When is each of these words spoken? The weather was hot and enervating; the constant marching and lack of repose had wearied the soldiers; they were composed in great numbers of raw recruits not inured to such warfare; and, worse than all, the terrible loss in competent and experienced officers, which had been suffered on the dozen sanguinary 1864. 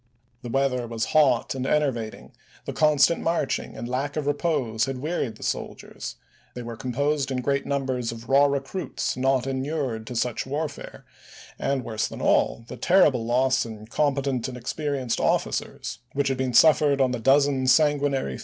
The 0.41 0.49
weather 0.49 0.87
was 0.87 1.05
hot 1.13 1.53
and 1.53 1.63
enervating; 1.67 2.31
the 2.65 2.73
constant 2.73 3.21
marching 3.21 3.77
and 3.77 3.87
lack 3.87 4.17
of 4.17 4.25
repose 4.25 4.85
had 4.85 4.97
wearied 4.97 5.35
the 5.35 5.43
soldiers; 5.43 6.15
they 6.55 6.63
were 6.63 6.75
composed 6.75 7.29
in 7.29 7.41
great 7.43 7.67
numbers 7.67 8.11
of 8.11 8.27
raw 8.27 8.45
recruits 8.45 9.15
not 9.15 9.45
inured 9.45 10.07
to 10.07 10.15
such 10.15 10.47
warfare; 10.47 11.05
and, 11.59 11.85
worse 11.85 12.07
than 12.07 12.19
all, 12.19 12.65
the 12.67 12.77
terrible 12.77 13.27
loss 13.27 13.63
in 13.63 13.85
competent 13.85 14.47
and 14.47 14.57
experienced 14.57 15.19
officers, 15.19 15.99
which 16.13 16.29
had 16.29 16.37
been 16.39 16.55
suffered 16.55 16.99
on 16.99 17.11
the 17.11 17.19
dozen 17.19 17.67
sanguinary 17.67 18.37
1864. 18.39 18.39